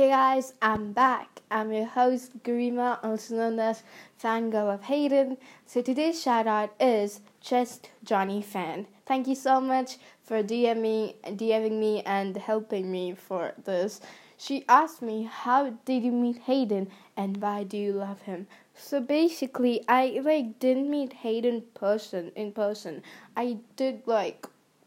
[0.00, 1.42] Hey guys, I'm back.
[1.50, 3.82] I'm your host Garima, also known as
[4.18, 5.36] Fangirl of Hayden.
[5.66, 8.86] So today's shout out is Just Johnny Fan.
[9.04, 14.00] Thank you so much for DMing, DMing me and helping me for this.
[14.38, 18.46] She asked me how did you meet Hayden and why do you love him.
[18.74, 23.02] So basically, I like didn't meet Hayden person in person.
[23.36, 24.46] I did like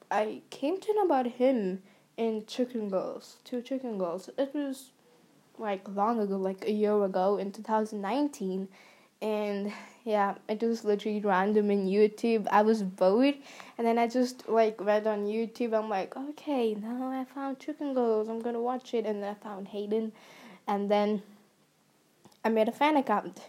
[0.09, 1.83] I came to know about him
[2.17, 4.31] in Chicken Girls, two Chicken Girls.
[4.39, 4.89] It was
[5.57, 8.67] like long ago, like a year ago in 2019.
[9.21, 9.71] And
[10.03, 12.45] yeah, it was literally random in YouTube.
[12.51, 13.35] I was bored,
[13.77, 15.73] and then I just like read on YouTube.
[15.73, 18.27] I'm like, okay, now I found Chicken Girls.
[18.27, 20.11] I'm gonna watch it, and then I found Hayden,
[20.67, 21.21] and then
[22.43, 23.39] I made a fan account.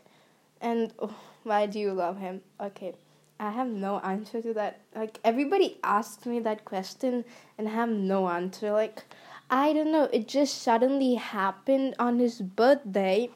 [0.60, 2.40] And oh, why do you love him?
[2.60, 2.94] Okay,
[3.40, 4.80] I have no answer to that.
[4.94, 7.24] Like everybody asks me that question,
[7.58, 8.70] and I have no answer.
[8.70, 9.02] Like
[9.50, 13.30] I don't know, it just suddenly happened on his birthday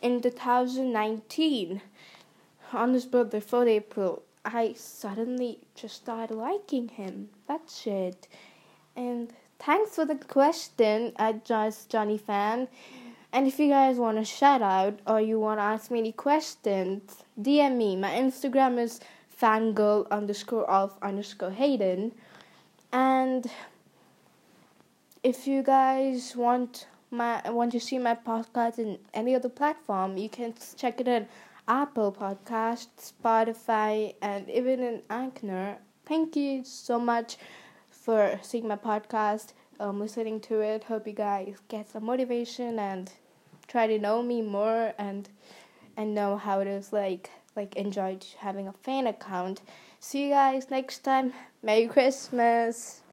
[0.00, 1.82] in 2019.
[2.72, 7.28] On his birthday, 4th April, I suddenly just started liking him.
[7.46, 8.28] That's it.
[8.96, 12.68] And thanks for the question uh, at Just Johnny Fan.
[13.32, 16.12] And if you guys want a shout out or you want to ask me any
[16.12, 17.96] questions, DM me.
[17.96, 19.00] My Instagram is
[19.40, 22.12] fangirl underscore of underscore Hayden.
[22.92, 23.50] And
[25.22, 30.28] if you guys want my want to see my podcast in any other platform, you
[30.28, 31.28] can check it in
[31.68, 35.76] Apple Podcast, Spotify, and even in Anchor.
[36.06, 37.36] Thank you so much
[37.90, 40.84] for seeing my podcast, um, listening to it.
[40.84, 43.12] Hope you guys get some motivation and
[43.68, 45.28] try to know me more and
[45.96, 49.60] and know how it is like like enjoy having a fan account.
[50.00, 51.32] See you guys next time.
[51.62, 53.02] Merry Christmas.